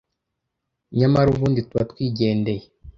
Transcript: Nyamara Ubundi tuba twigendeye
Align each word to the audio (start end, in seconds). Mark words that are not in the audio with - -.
Nyamara 0.97 1.27
Ubundi 1.31 1.59
tuba 1.67 1.83
twigendeye 1.91 2.65